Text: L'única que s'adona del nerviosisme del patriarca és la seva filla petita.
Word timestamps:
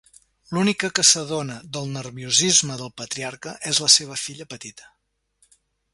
L'única 0.57 0.87
que 0.99 1.03
s'adona 1.09 1.57
del 1.77 1.93
nerviosisme 1.97 2.79
del 2.81 2.91
patriarca 3.03 3.53
és 3.73 3.85
la 3.85 3.93
seva 3.97 4.19
filla 4.23 4.49
petita. 4.55 4.93